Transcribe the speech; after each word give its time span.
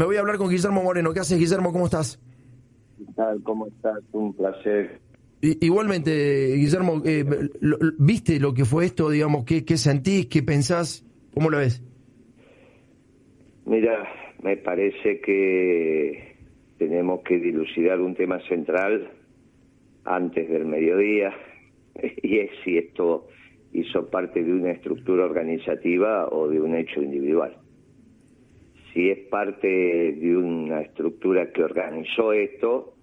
Me 0.00 0.06
voy 0.06 0.16
a 0.16 0.20
hablar 0.20 0.38
con 0.38 0.48
Guillermo 0.48 0.82
Moreno. 0.82 1.12
¿Qué 1.12 1.20
haces, 1.20 1.38
Guillermo? 1.38 1.74
¿Cómo 1.74 1.84
estás? 1.84 2.18
¿Qué 2.96 3.04
tal? 3.14 3.42
¿Cómo 3.42 3.66
estás? 3.66 3.98
Un 4.12 4.32
placer. 4.32 4.98
igualmente, 5.42 6.54
Guillermo, 6.54 7.02
eh, 7.04 7.22
¿viste 7.98 8.40
lo 8.40 8.54
que 8.54 8.64
fue 8.64 8.86
esto? 8.86 9.10
Digamos, 9.10 9.44
¿qué, 9.44 9.62
¿qué 9.62 9.76
sentís? 9.76 10.24
¿Qué 10.28 10.42
pensás? 10.42 11.06
¿Cómo 11.34 11.50
lo 11.50 11.58
ves? 11.58 11.84
Mira, 13.66 14.08
me 14.42 14.56
parece 14.56 15.20
que 15.20 16.34
tenemos 16.78 17.20
que 17.20 17.38
dilucidar 17.38 18.00
un 18.00 18.14
tema 18.14 18.40
central 18.48 19.06
antes 20.06 20.48
del 20.48 20.64
mediodía 20.64 21.30
y 22.22 22.38
es 22.38 22.50
si 22.64 22.78
esto 22.78 23.28
hizo 23.74 24.08
parte 24.08 24.42
de 24.42 24.50
una 24.50 24.70
estructura 24.70 25.26
organizativa 25.26 26.26
o 26.30 26.48
de 26.48 26.58
un 26.58 26.74
hecho 26.74 27.02
individual. 27.02 27.54
Si 28.92 29.08
es 29.08 29.18
parte 29.28 29.68
de 29.68 30.36
una 30.36 30.80
estructura 30.80 31.52
que 31.52 31.62
organizó 31.62 32.32
esto, 32.32 32.94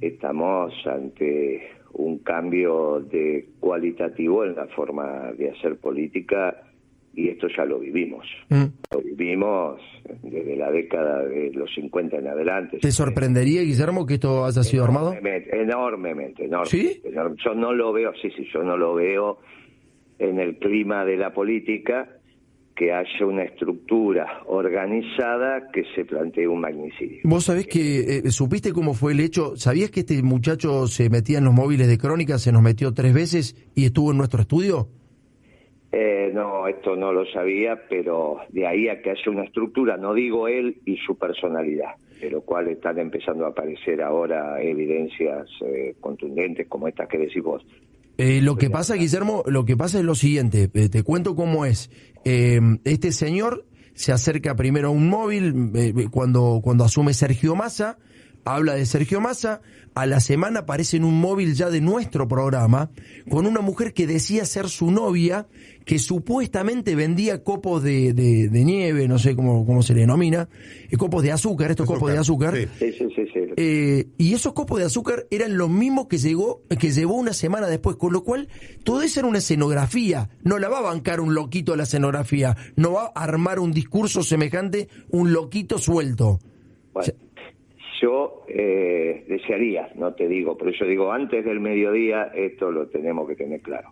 estamos 0.00 0.72
ante 0.86 1.68
un 1.92 2.18
cambio 2.18 3.00
de 3.00 3.48
cualitativo 3.60 4.44
en 4.44 4.54
la 4.54 4.66
forma 4.68 5.32
de 5.32 5.50
hacer 5.50 5.76
política 5.76 6.64
y 7.14 7.28
esto 7.28 7.48
ya 7.54 7.64
lo 7.64 7.80
vivimos. 7.80 8.24
Mm. 8.48 8.64
Lo 8.92 9.00
vivimos 9.02 9.80
desde 10.22 10.56
la 10.56 10.70
década 10.70 11.24
de 11.24 11.50
los 11.52 11.68
50 11.74 12.16
en 12.16 12.28
adelante. 12.28 12.78
¿Te 12.78 12.92
sorprendería, 12.92 13.62
Guillermo, 13.62 14.06
que 14.06 14.14
esto 14.14 14.44
haya 14.44 14.62
sido 14.62 14.84
armado? 14.84 15.12
Enormemente, 15.12 16.44
enormemente. 16.44 16.48
Yo 17.44 17.54
no 17.54 17.72
lo 17.72 17.92
veo, 17.92 18.12
sí, 18.22 18.30
sí, 18.36 18.46
yo 18.52 18.62
no 18.62 18.76
lo 18.76 18.94
veo 18.94 19.38
en 20.18 20.38
el 20.38 20.58
clima 20.58 21.04
de 21.04 21.16
la 21.16 21.32
política 21.32 22.17
que 22.78 22.92
haya 22.92 23.26
una 23.26 23.42
estructura 23.42 24.42
organizada 24.46 25.68
que 25.72 25.82
se 25.96 26.04
plantee 26.04 26.46
un 26.46 26.60
magnicidio. 26.60 27.18
Vos 27.24 27.46
sabés 27.46 27.66
que, 27.66 28.18
eh, 28.18 28.30
¿supiste 28.30 28.72
cómo 28.72 28.94
fue 28.94 29.12
el 29.12 29.20
hecho? 29.20 29.56
¿Sabías 29.56 29.90
que 29.90 30.00
este 30.00 30.22
muchacho 30.22 30.86
se 30.86 31.10
metía 31.10 31.38
en 31.38 31.44
los 31.44 31.54
móviles 31.54 31.88
de 31.88 31.98
Crónica, 31.98 32.38
se 32.38 32.52
nos 32.52 32.62
metió 32.62 32.94
tres 32.94 33.12
veces 33.12 33.56
y 33.74 33.86
estuvo 33.86 34.12
en 34.12 34.18
nuestro 34.18 34.42
estudio? 34.42 34.86
Eh, 35.90 36.30
no, 36.32 36.68
esto 36.68 36.94
no 36.94 37.12
lo 37.12 37.26
sabía, 37.26 37.82
pero 37.88 38.38
de 38.50 38.66
ahí 38.68 38.88
a 38.88 39.02
que 39.02 39.10
haya 39.10 39.30
una 39.30 39.42
estructura, 39.42 39.96
no 39.96 40.14
digo 40.14 40.46
él 40.46 40.76
y 40.84 40.98
su 40.98 41.18
personalidad, 41.18 41.96
de 42.20 42.30
lo 42.30 42.42
cual 42.42 42.68
están 42.68 43.00
empezando 43.00 43.44
a 43.44 43.48
aparecer 43.48 44.02
ahora 44.02 44.62
evidencias 44.62 45.48
eh, 45.62 45.96
contundentes 45.98 46.68
como 46.68 46.86
estas 46.86 47.08
que 47.08 47.18
decís 47.18 47.42
vos. 47.42 47.66
Eh, 48.20 48.40
lo 48.42 48.56
que 48.56 48.68
pasa, 48.68 48.96
Guillermo, 48.96 49.44
lo 49.46 49.64
que 49.64 49.76
pasa 49.76 50.00
es 50.00 50.04
lo 50.04 50.16
siguiente, 50.16 50.68
eh, 50.74 50.88
te 50.88 51.04
cuento 51.04 51.36
cómo 51.36 51.64
es. 51.64 51.88
Eh, 52.24 52.60
este 52.82 53.12
señor 53.12 53.64
se 53.94 54.10
acerca 54.10 54.56
primero 54.56 54.88
a 54.88 54.90
un 54.90 55.08
móvil 55.08 56.08
cuando, 56.10 56.60
cuando 56.62 56.84
asume 56.84 57.14
Sergio 57.14 57.54
Massa, 57.54 57.96
habla 58.44 58.74
de 58.74 58.86
Sergio 58.86 59.20
Massa, 59.20 59.60
a 59.94 60.06
la 60.06 60.20
semana 60.20 60.60
aparece 60.60 60.96
en 60.96 61.04
un 61.04 61.20
móvil 61.20 61.54
ya 61.54 61.70
de 61.70 61.80
nuestro 61.80 62.28
programa 62.28 62.90
con 63.28 63.46
una 63.46 63.60
mujer 63.60 63.92
que 63.92 64.06
decía 64.06 64.44
ser 64.44 64.68
su 64.68 64.90
novia, 64.90 65.48
que 65.84 65.98
supuestamente 65.98 66.94
vendía 66.94 67.42
copos 67.42 67.82
de, 67.82 68.12
de, 68.12 68.64
nieve, 68.64 69.08
no 69.08 69.18
sé 69.18 69.34
cómo, 69.34 69.66
cómo 69.66 69.82
se 69.82 69.94
le 69.94 70.02
denomina, 70.02 70.48
eh, 70.88 70.96
copos 70.96 71.22
de 71.22 71.32
azúcar, 71.32 71.70
estos 71.70 71.86
copos 71.86 72.12
de 72.12 72.18
azúcar. 72.18 72.54
Sí, 72.78 72.92
sí, 72.92 73.08
sí, 73.14 73.28
eh, 73.56 74.06
y 74.18 74.34
esos 74.34 74.52
copos 74.52 74.78
de 74.78 74.84
azúcar 74.84 75.26
eran 75.32 75.58
los 75.58 75.68
mismos 75.68 76.06
que 76.06 76.18
llegó, 76.18 76.62
que 76.78 76.92
llevó 76.92 77.14
una 77.14 77.32
semana 77.32 77.66
después, 77.66 77.96
con 77.96 78.12
lo 78.12 78.22
cual 78.22 78.48
todo 78.84 79.02
eso 79.02 79.18
era 79.18 79.28
una 79.28 79.38
escenografía. 79.38 80.30
No 80.44 80.58
la 80.58 80.68
va 80.68 80.78
a 80.78 80.82
bancar 80.82 81.20
un 81.20 81.34
loquito 81.34 81.74
la 81.74 81.82
escenografía, 81.82 82.56
no 82.76 82.92
va 82.92 83.10
a 83.12 83.24
armar 83.24 83.58
un 83.58 83.72
discurso 83.72 84.22
semejante 84.22 84.88
un 85.10 85.32
loquito 85.32 85.78
suelto. 85.78 86.38
Yo 88.00 88.44
eh, 88.48 89.24
desearía, 89.28 89.90
no 89.96 90.14
te 90.14 90.28
digo, 90.28 90.56
pero 90.56 90.70
yo 90.70 90.86
digo, 90.86 91.12
antes 91.12 91.44
del 91.44 91.60
mediodía 91.60 92.30
esto 92.34 92.70
lo 92.70 92.88
tenemos 92.88 93.28
que 93.28 93.34
tener 93.34 93.60
claro. 93.60 93.90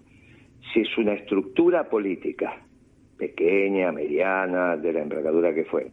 Si 0.73 0.81
es 0.81 0.99
una 0.99 1.15
estructura 1.15 1.89
política, 1.89 2.61
pequeña, 3.17 3.93
mediana, 3.93 4.77
de 4.77 4.93
la 4.93 5.03
envergadura 5.03 5.55
que 5.55 5.65
fue, 5.65 5.91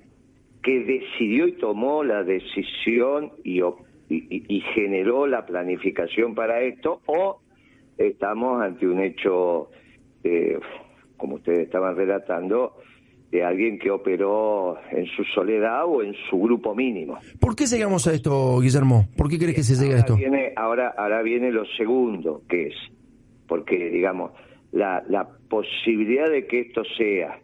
que 0.61 0.79
decidió 0.83 1.47
y 1.47 1.53
tomó 1.53 2.03
la 2.03 2.23
decisión 2.23 3.31
y, 3.43 3.61
y, 4.09 4.61
generó 4.73 5.27
la 5.27 5.45
planificación 5.45 6.35
para 6.35 6.61
esto, 6.61 7.01
o 7.05 7.41
estamos 7.97 8.61
ante 8.61 8.87
un 8.87 8.99
hecho, 9.01 9.69
eh, 10.23 10.59
como 11.17 11.35
ustedes 11.35 11.59
estaban 11.59 11.95
relatando, 11.95 12.75
de 13.33 13.43
alguien 13.43 13.79
que 13.79 13.89
operó 13.89 14.77
en 14.91 15.07
su 15.07 15.23
soledad 15.23 15.85
o 15.87 16.03
en 16.03 16.13
su 16.29 16.39
grupo 16.39 16.75
mínimo. 16.75 17.17
¿Por 17.39 17.55
qué 17.55 17.65
llegamos 17.65 18.05
a 18.05 18.13
esto, 18.13 18.59
Guillermo? 18.59 19.07
¿Por 19.17 19.27
qué 19.27 19.39
crees 19.39 19.55
que 19.55 19.63
se 19.63 19.75
llega 19.75 19.95
a 19.95 19.99
esto? 19.99 20.15
Viene, 20.15 20.53
ahora, 20.55 20.93
ahora 20.95 21.23
viene 21.23 21.51
lo 21.51 21.65
segundo, 21.65 22.43
que 22.47 22.67
es, 22.67 22.75
porque 23.47 23.89
digamos, 23.89 24.33
la, 24.71 25.03
la 25.09 25.27
posibilidad 25.49 26.29
de 26.29 26.45
que 26.45 26.59
esto 26.59 26.83
sea 26.95 27.39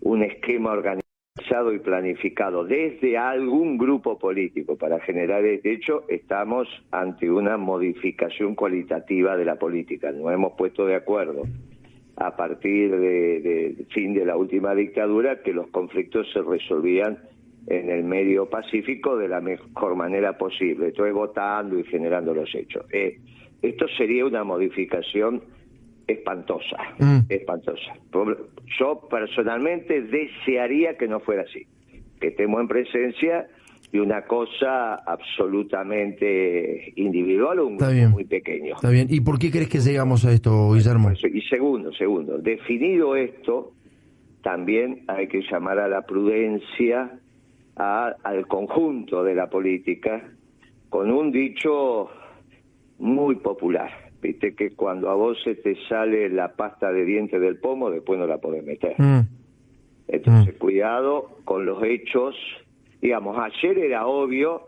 un 0.00 0.24
esquema 0.24 0.72
organizado 0.72 1.72
y 1.72 1.78
planificado 1.78 2.64
desde 2.64 3.16
algún 3.16 3.78
grupo 3.78 4.18
político 4.18 4.76
para 4.76 4.98
generar, 4.98 5.44
de 5.44 5.60
hecho, 5.62 6.02
estamos 6.08 6.66
ante 6.90 7.30
una 7.30 7.56
modificación 7.56 8.56
cualitativa 8.56 9.36
de 9.36 9.44
la 9.44 9.54
política, 9.54 10.10
nos 10.10 10.32
hemos 10.32 10.54
puesto 10.54 10.86
de 10.86 10.96
acuerdo 10.96 11.44
a 12.20 12.36
partir 12.36 12.90
del 12.90 13.86
fin 13.94 14.12
de 14.12 14.26
la 14.26 14.36
última 14.36 14.74
dictadura 14.74 15.42
que 15.42 15.54
los 15.54 15.68
conflictos 15.68 16.30
se 16.34 16.42
resolvían 16.42 17.18
en 17.66 17.90
el 17.90 18.04
medio 18.04 18.48
pacífico 18.48 19.16
de 19.16 19.26
la 19.26 19.40
mejor 19.40 19.96
manera 19.96 20.36
posible, 20.36 20.88
estoy 20.88 21.12
votando 21.12 21.78
y 21.78 21.84
generando 21.84 22.34
los 22.34 22.54
hechos. 22.54 22.84
Eh, 22.92 23.18
esto 23.62 23.86
sería 23.96 24.26
una 24.26 24.44
modificación 24.44 25.42
espantosa, 26.06 26.76
mm. 26.98 27.20
espantosa. 27.30 27.94
Yo 28.78 29.08
personalmente 29.10 30.02
desearía 30.02 30.98
que 30.98 31.08
no 31.08 31.20
fuera 31.20 31.42
así, 31.42 31.66
que 32.20 32.28
estemos 32.28 32.60
en 32.60 32.68
presencia 32.68 33.48
y 33.92 33.98
una 33.98 34.22
cosa 34.22 34.94
absolutamente 34.94 36.92
individual 36.96 37.58
o 37.58 37.66
un 37.66 37.78
muy 38.10 38.24
pequeño. 38.24 38.76
Está 38.76 38.90
bien. 38.90 39.08
¿Y 39.10 39.20
por 39.20 39.38
qué 39.38 39.50
crees 39.50 39.68
que 39.68 39.80
llegamos 39.80 40.24
a 40.24 40.32
esto, 40.32 40.72
Guillermo? 40.72 41.10
Y 41.12 41.42
segundo, 41.42 41.92
segundo, 41.92 42.38
definido 42.38 43.16
esto, 43.16 43.72
también 44.42 45.02
hay 45.08 45.26
que 45.26 45.42
llamar 45.50 45.80
a 45.80 45.88
la 45.88 46.02
prudencia 46.02 47.18
al 47.74 48.46
conjunto 48.46 49.24
de 49.24 49.34
la 49.34 49.48
política 49.48 50.22
con 50.88 51.10
un 51.10 51.32
dicho 51.32 52.10
muy 52.98 53.36
popular. 53.36 53.90
Viste 54.20 54.54
que 54.54 54.72
cuando 54.72 55.08
a 55.08 55.14
vos 55.14 55.38
se 55.42 55.54
te 55.54 55.76
sale 55.88 56.28
la 56.28 56.52
pasta 56.52 56.92
de 56.92 57.04
dientes 57.04 57.40
del 57.40 57.58
pomo, 57.58 57.90
después 57.90 58.18
no 58.18 58.26
la 58.26 58.38
podés 58.38 58.62
meter. 58.64 58.94
Mm. 58.98 59.20
Entonces, 60.08 60.54
mm. 60.54 60.58
cuidado 60.58 61.38
con 61.44 61.64
los 61.64 61.82
hechos 61.82 62.36
Digamos, 63.00 63.36
ayer 63.38 63.78
era 63.78 64.06
obvio 64.06 64.66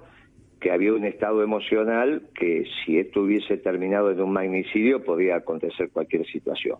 que 0.60 0.70
había 0.70 0.94
un 0.94 1.04
estado 1.04 1.42
emocional 1.42 2.22
que 2.34 2.64
si 2.84 2.98
esto 2.98 3.22
hubiese 3.22 3.56
terminado 3.58 4.10
en 4.10 4.20
un 4.20 4.32
magnicidio 4.32 5.04
podía 5.04 5.36
acontecer 5.36 5.90
cualquier 5.90 6.24
situación. 6.26 6.78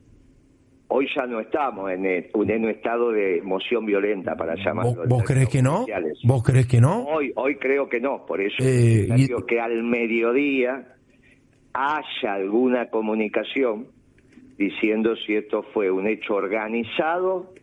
Hoy 0.94 1.08
ya 1.16 1.26
no 1.26 1.40
estamos 1.40 1.90
en, 1.90 2.04
un 2.34 2.68
estado 2.68 3.12
de 3.12 3.38
emoción 3.38 3.86
violenta, 3.86 4.36
para 4.36 4.54
llamarlo. 4.56 5.04
¿Vos, 5.08 5.24
crees 5.24 5.48
que 5.48 5.62
no? 5.62 5.86
¿Vos 6.24 6.42
crees 6.42 6.66
que 6.66 6.80
no? 6.80 7.04
Hoy, 7.04 7.32
hoy 7.34 7.56
creo 7.56 7.88
que 7.88 7.98
no, 7.98 8.26
por 8.26 8.42
eso 8.42 8.62
eh, 8.62 9.08
digo 9.16 9.46
que 9.46 9.58
al 9.58 9.82
mediodía 9.82 10.86
haya 11.72 12.34
alguna 12.34 12.90
comunicación 12.90 13.86
diciendo 14.58 15.16
si 15.16 15.34
esto 15.34 15.62
fue 15.72 15.90
un 15.90 16.06
hecho 16.06 16.34
organizado 16.34 17.54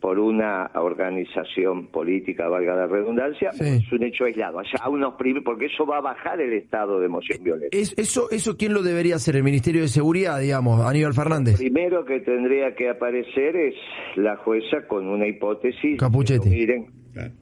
por 0.00 0.18
una 0.18 0.70
organización 0.74 1.86
política, 1.88 2.48
valga 2.48 2.74
la 2.74 2.86
redundancia, 2.86 3.50
es 3.50 3.90
un 3.92 4.02
hecho 4.02 4.24
aislado. 4.24 4.58
Allá 4.58 4.88
unos 4.88 5.14
porque 5.44 5.66
eso 5.66 5.86
va 5.86 5.98
a 5.98 6.00
bajar 6.00 6.40
el 6.40 6.52
estado 6.52 7.00
de 7.00 7.06
emoción 7.06 7.42
violenta. 7.42 7.76
¿Es, 7.76 7.94
eso, 7.98 8.30
¿Eso 8.30 8.56
quién 8.56 8.74
lo 8.74 8.82
debería 8.82 9.16
hacer? 9.16 9.36
¿El 9.36 9.42
Ministerio 9.42 9.82
de 9.82 9.88
Seguridad, 9.88 10.40
digamos, 10.40 10.80
Aníbal 10.84 11.14
Fernández? 11.14 11.56
primero 11.58 12.04
que 12.04 12.20
tendría 12.20 12.74
que 12.74 12.90
aparecer 12.90 13.56
es 13.56 13.74
la 14.16 14.36
jueza 14.36 14.86
con 14.86 15.08
una 15.08 15.26
hipótesis. 15.26 15.98
Capuchete. 15.98 16.48
miren, 16.48 16.86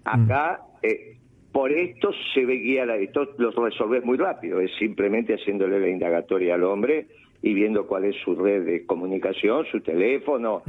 acá... 0.05 0.61
Eh, 0.83 1.19
por 1.53 1.71
esto 1.71 2.11
se 2.35 2.45
ve 2.45 2.55
guía, 2.55 2.83
esto 2.97 3.29
lo 3.39 3.53
resolvés 3.53 4.05
muy 4.05 4.17
rápido, 4.19 4.59
es 4.59 4.73
simplemente 4.77 5.35
haciéndole 5.35 5.79
la 5.79 5.89
indagatoria 5.89 6.57
al 6.57 6.65
hombre 6.65 7.07
y 7.45 7.53
viendo 7.53 7.87
cuál 7.87 8.07
es 8.07 8.17
su 8.25 8.35
red 8.35 8.65
de 8.65 8.87
comunicación, 8.87 9.67
su 9.71 9.81
teléfono, 9.83 10.63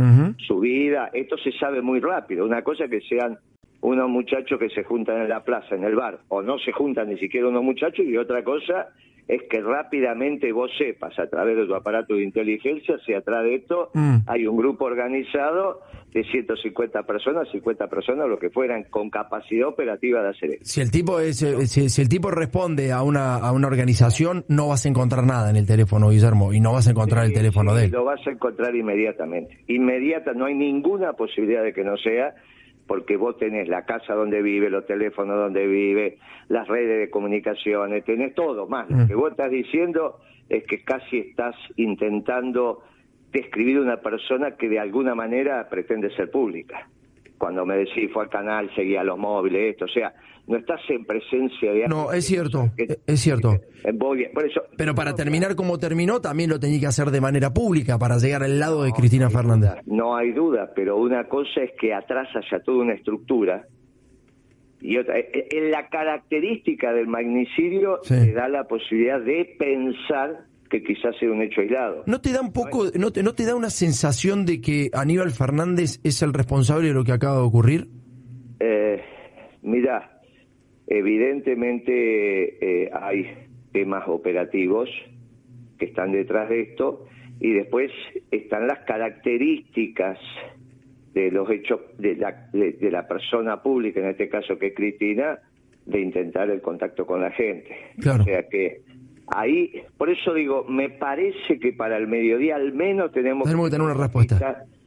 su 0.45 0.59
vida. 0.59 1.09
Esto 1.13 1.37
se 1.37 1.53
sabe 1.53 1.81
muy 1.81 2.01
rápido. 2.01 2.45
Una 2.45 2.63
cosa 2.63 2.89
que 2.89 2.99
sean 2.99 3.37
unos 3.79 4.09
muchachos 4.09 4.59
que 4.59 4.67
se 4.69 4.83
juntan 4.83 5.21
en 5.21 5.29
la 5.29 5.41
plaza, 5.45 5.73
en 5.75 5.85
el 5.85 5.95
bar, 5.95 6.19
o 6.27 6.41
no 6.41 6.59
se 6.59 6.73
juntan 6.73 7.07
ni 7.07 7.17
siquiera 7.17 7.47
unos 7.47 7.63
muchachos, 7.63 8.05
y 8.05 8.17
otra 8.17 8.43
cosa 8.43 8.89
es 9.25 9.43
que 9.43 9.61
rápidamente 9.61 10.51
vos 10.51 10.69
sepas 10.77 11.17
a 11.17 11.27
través 11.29 11.55
de 11.55 11.65
tu 11.65 11.73
aparato 11.75 12.13
de 12.15 12.23
inteligencia 12.23 12.97
si 13.05 13.13
atrás 13.13 13.43
de 13.43 13.55
esto 13.55 13.89
Mm. 13.93 14.17
hay 14.27 14.45
un 14.45 14.57
grupo 14.57 14.83
organizado 14.83 15.79
de 16.15 16.23
150 16.23 17.03
personas, 17.03 17.45
50 17.51 17.87
personas, 17.87 18.29
lo 18.29 18.39
que 18.39 18.49
fueran, 18.49 18.85
con 18.85 19.09
capacidad 19.09 19.67
operativa 19.67 20.23
de 20.23 20.29
hacer 20.29 20.49
esto. 20.51 20.63
Si 20.63 20.79
el 20.79 20.89
tipo 20.89 21.19
es, 21.19 21.43
eh, 21.43 21.67
si, 21.67 21.89
si 21.89 22.01
el 22.01 22.07
tipo 22.07 22.31
responde 22.31 22.93
a 22.93 23.03
una, 23.03 23.35
a 23.35 23.51
una 23.51 23.67
organización, 23.67 24.45
no 24.47 24.69
vas 24.69 24.85
a 24.85 24.89
encontrar 24.89 25.25
nada 25.25 25.49
en 25.49 25.57
el 25.57 25.67
teléfono, 25.67 26.09
Guillermo, 26.11 26.53
y 26.53 26.61
no 26.61 26.71
vas 26.71 26.87
a 26.87 26.91
encontrar 26.91 27.25
el 27.25 27.33
teléfono 27.33 27.71
sí, 27.71 27.77
de 27.79 27.85
él. 27.87 27.91
Lo 27.91 28.05
vas 28.05 28.25
a 28.25 28.31
encontrar 28.31 28.73
inmediatamente. 28.73 29.59
Inmediata, 29.67 30.31
no 30.33 30.45
hay 30.45 30.53
ninguna 30.55 31.11
posibilidad 31.13 31.61
de 31.63 31.73
que 31.73 31.83
no 31.83 31.97
sea, 31.97 32.33
porque 32.87 33.17
vos 33.17 33.37
tenés 33.37 33.67
la 33.67 33.83
casa 33.83 34.13
donde 34.13 34.41
vive, 34.41 34.69
los 34.69 34.85
teléfonos 34.85 35.35
donde 35.35 35.67
vive, 35.67 36.17
las 36.47 36.65
redes 36.69 36.97
de 36.97 37.09
comunicaciones, 37.09 38.05
tenés 38.05 38.33
todo 38.35 38.67
más. 38.67 38.89
Lo 38.89 38.99
Mm. 38.99 39.07
que 39.07 39.15
vos 39.15 39.31
estás 39.31 39.51
diciendo 39.51 40.19
es 40.47 40.63
que 40.65 40.81
casi 40.85 41.17
estás 41.17 41.55
intentando 41.75 42.83
describir 43.35 43.79
una 43.79 43.97
persona 43.97 44.55
que 44.55 44.69
de 44.69 44.79
alguna 44.79 45.13
manera 45.13 45.67
pretende 45.69 46.09
ser 46.15 46.31
pública. 46.31 46.87
Cuando 47.37 47.65
me 47.65 47.75
decís 47.75 48.09
fue 48.13 48.23
al 48.23 48.29
canal, 48.29 48.69
seguía 48.75 49.03
los 49.03 49.17
móviles, 49.19 49.71
esto, 49.73 49.85
o 49.85 49.87
sea, 49.89 50.13
no 50.47 50.57
estás 50.57 50.79
en 50.89 51.03
presencia 51.05 51.73
de 51.73 51.87
No, 51.87 52.13
es 52.13 52.25
cierto, 52.25 52.71
que- 52.77 52.97
es 53.05 53.19
cierto. 53.19 53.55
Eh, 53.83 53.93
por 53.93 54.45
eso, 54.45 54.61
Pero 54.77 54.95
para 54.95 55.13
terminar 55.15 55.55
como 55.55 55.77
terminó, 55.77 56.21
también 56.21 56.49
lo 56.49 56.59
tenía 56.59 56.79
que 56.79 56.85
hacer 56.87 57.07
de 57.11 57.19
manera 57.19 57.53
pública 57.53 57.97
para 57.99 58.17
llegar 58.17 58.43
al 58.43 58.57
lado 58.59 58.83
de 58.83 58.91
Cristina 58.93 59.29
Fernández. 59.29 59.71
no 59.85 60.15
hay 60.15 60.31
duda, 60.31 60.71
pero 60.75 60.95
una 60.97 61.25
cosa 61.25 61.61
es 61.61 61.71
que 61.79 61.93
atrás 61.93 62.29
haya 62.35 62.63
toda 62.63 62.83
una 62.83 62.93
estructura 62.93 63.65
y 64.81 64.97
otra, 64.97 65.17
eh, 65.19 65.29
eh, 65.33 65.47
en 65.51 65.71
la 65.71 65.89
característica 65.89 66.93
del 66.93 67.07
magnicidio 67.07 67.99
Sí. 68.03 68.13
te 68.13 68.31
da 68.33 68.47
la 68.47 68.63
posibilidad 68.65 69.19
de 69.19 69.55
pensar 69.59 70.45
que 70.69 70.83
quizás 70.83 71.15
sea 71.19 71.31
un 71.31 71.41
hecho 71.41 71.61
aislado. 71.61 72.03
¿No 72.07 72.21
te 72.21 72.31
da 72.31 72.41
un 72.41 72.51
poco, 72.51 72.85
no 72.97 73.11
te, 73.11 73.23
no 73.23 73.33
te 73.33 73.45
da 73.45 73.55
una 73.55 73.69
sensación 73.69 74.45
de 74.45 74.61
que 74.61 74.89
Aníbal 74.93 75.31
Fernández 75.31 75.99
es 76.03 76.21
el 76.21 76.33
responsable 76.33 76.87
de 76.87 76.93
lo 76.93 77.03
que 77.03 77.11
acaba 77.11 77.37
de 77.37 77.43
ocurrir? 77.43 77.87
Eh, 78.59 79.01
mira, 79.61 80.21
evidentemente 80.87 82.85
eh, 82.85 82.89
hay 82.93 83.27
temas 83.71 84.07
operativos 84.07 84.89
que 85.77 85.85
están 85.85 86.11
detrás 86.11 86.49
de 86.49 86.61
esto 86.61 87.05
y 87.39 87.51
después 87.53 87.91
están 88.31 88.67
las 88.67 88.79
características 88.85 90.17
de 91.13 91.31
los 91.31 91.49
hechos 91.49 91.81
de 91.97 92.15
la, 92.15 92.49
de, 92.51 92.73
de 92.73 92.91
la 92.91 93.07
persona 93.07 93.61
pública, 93.61 93.99
en 93.99 94.07
este 94.07 94.29
caso 94.29 94.57
que 94.57 94.67
es 94.67 94.75
Cristina, 94.75 95.39
de 95.85 96.01
intentar 96.01 96.49
el 96.49 96.61
contacto 96.61 97.05
con 97.05 97.21
la 97.21 97.31
gente. 97.31 97.75
Claro. 97.99 98.23
O 98.23 98.25
sea 98.25 98.47
que 98.49 98.81
ahí, 99.27 99.83
por 99.97 100.09
eso 100.09 100.33
digo, 100.33 100.65
me 100.67 100.89
parece 100.89 101.59
que 101.59 101.73
para 101.73 101.97
el 101.97 102.07
mediodía 102.07 102.55
al 102.55 102.73
menos 102.73 103.11
tenemos, 103.11 103.45
Tenemos 103.45 103.67
que 103.67 103.71
tener 103.71 103.85
una 103.85 103.93
respuesta. 103.95 104.35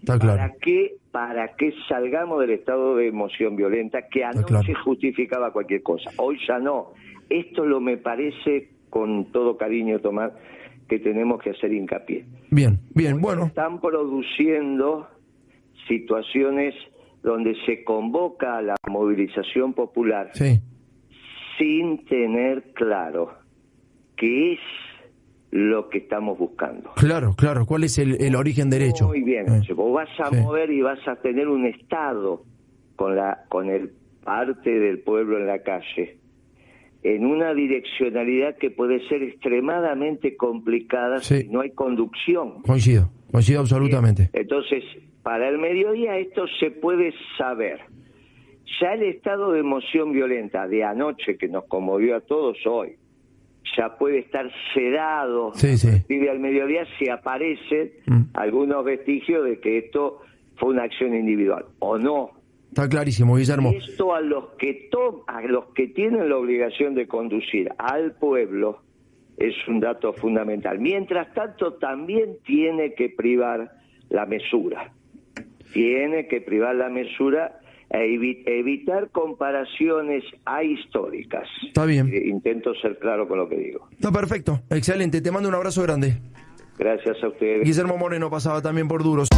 Está 0.01 0.19
claro. 0.19 0.39
¿Para 0.39 0.53
qué, 0.61 0.97
para 1.11 1.57
que 1.57 1.73
salgamos 1.89 2.41
del 2.41 2.51
estado 2.51 2.97
de 2.97 3.09
emoción 3.09 3.57
violenta 3.57 4.09
que 4.09 4.25
anoche 4.25 4.47
claro. 4.47 4.85
justificaba 4.85 5.53
cualquier 5.53 5.83
cosa? 5.83 6.11
Hoy 6.17 6.39
ya 6.47 6.59
no. 6.59 6.93
Esto 7.29 7.67
lo 7.67 7.81
me 7.81 7.97
parece, 7.97 8.71
con 8.91 9.31
todo 9.33 9.57
cariño, 9.57 9.99
Tomás, 9.99 10.33
que 10.89 10.99
tenemos 10.99 11.43
que 11.43 11.51
hacer 11.51 11.73
hincapié. 11.73 12.25
Bien, 12.51 12.79
bien, 12.95 13.21
bueno. 13.21 13.47
Están 13.47 13.81
produciendo 13.81 15.09
situaciones 15.89 16.75
donde 17.23 17.55
se 17.67 17.85
convoca 17.85 18.59
a 18.59 18.63
la 18.63 18.77
movilización 18.89 19.75
popular 19.75 20.31
Sí, 20.35 20.61
sin 21.59 22.05
tener 22.07 22.73
claro 22.75 23.33
qué 24.19 24.53
es 24.55 24.61
lo 25.51 25.89
que 25.89 25.99
estamos 25.99 26.39
buscando. 26.39 26.93
claro, 26.97 27.35
claro. 27.37 27.65
¿Cuál 27.65 27.85
es 27.85 27.97
el, 27.99 28.21
el 28.21 28.35
origen 28.37 28.69
derecho? 28.69 29.07
Muy 29.09 29.23
bien, 29.23 29.47
Eh, 29.49 29.73
vos 29.75 29.95
vas 29.95 30.09
a 30.21 30.29
sí. 30.31 30.37
mover 30.37 30.71
y 30.71 30.83
vas 30.83 31.07
a 31.09 31.17
tener 31.17 31.49
un 31.49 31.65
Estado 31.67 32.43
con 32.97 33.17
la 33.17 33.45
con 33.49 33.71
el 33.71 33.93
parte 34.25 34.71
del 34.79 34.99
pueblo 35.01 35.39
en 35.39 35.47
la 35.47 35.63
calle 35.63 36.19
en 37.03 37.25
una 37.25 37.55
direccionalidad 37.55 38.57
que 38.59 38.71
puede 38.71 39.07
ser 39.09 39.23
extremadamente 39.23 40.37
complicada 40.37 41.21
Sí. 41.21 41.43
si 41.43 41.49
no 41.49 41.61
hay 41.61 41.71
conducción. 41.71 42.61
Coincido, 42.63 43.09
coincido 43.31 43.61
absolutamente. 43.61 44.29
Entonces, 44.33 44.83
para 45.23 45.49
el 45.49 45.59
mediodía 45.59 46.19
esto 46.19 46.47
se 46.61 46.71
puede 46.73 47.15
saber. 47.39 47.81
Ya 48.81 48.93
el 48.95 49.05
estado 49.05 49.53
de 49.53 49.61
emoción 49.61 50.13
violenta 50.13 50.67
de 50.69 50.85
anoche 50.85 51.39
que 51.39 51.49
nos 51.49 51.65
conmovió 51.67 52.17
a 52.17 52.21
todos 52.21 52.59
hoy, 52.67 52.97
ya 53.77 53.97
puede 53.99 54.19
estar 54.21 54.51
sedado 54.75 55.53
Sí, 55.55 55.77
sí. 55.77 55.89
y 56.09 56.27
al 56.29 56.39
mediodía 56.41 56.85
si 56.99 57.09
aparecen 57.09 57.93
Mm. 58.07 58.23
algunos 58.35 58.85
vestigios 58.85 59.45
de 59.45 59.61
que 59.61 59.79
esto 59.79 60.21
fue 60.57 60.71
una 60.71 60.85
acción 60.85 61.15
individual 61.15 61.67
o 61.79 61.99
no. 61.99 62.31
Está 62.69 62.89
clarísimo, 62.89 63.37
Guillermo. 63.37 63.71
Esto 63.71 64.15
a 64.15 64.21
los 64.21 64.51
que 64.59 64.89
to- 64.91 65.25
a 65.27 65.41
los 65.43 65.67
que 65.75 65.87
tienen 65.89 66.29
la 66.29 66.37
obligación 66.37 66.95
de 66.95 67.07
conducir 67.09 67.71
al 67.79 68.13
pueblo 68.13 68.83
es 69.39 69.55
un 69.69 69.81
dato 69.81 70.13
fundamental. 70.13 70.79
Mientras 70.79 71.33
tanto, 71.33 71.75
también 71.75 72.39
tiene 72.45 72.95
que 72.95 73.09
privar 73.09 73.71
la 74.11 74.27
mesura. 74.27 74.93
Tiene 75.73 76.27
que 76.29 76.41
privar 76.41 76.75
la 76.75 76.89
mesura 76.89 77.58
Evitar 77.91 79.11
comparaciones 79.11 80.23
ahistóricas. 80.45 81.49
Está 81.67 81.85
bien. 81.87 82.09
Eh, 82.13 82.29
intento 82.29 82.75
ser 82.75 82.99
claro 82.99 83.27
con 83.27 83.39
lo 83.39 83.49
que 83.49 83.57
digo. 83.57 83.89
Está 83.93 84.13
perfecto, 84.13 84.61
excelente. 84.71 85.21
Te 85.21 85.31
mando 85.31 85.49
un 85.49 85.55
abrazo 85.55 85.83
grande. 85.83 86.21
Gracias 86.79 87.17
a 87.23 87.29
ustedes. 87.29 87.65
Guillermo 87.65 87.97
Moreno 87.97 88.31
pasaba 88.31 88.63
también 88.63 88.89
por 88.89 89.03
duros. 89.03 89.29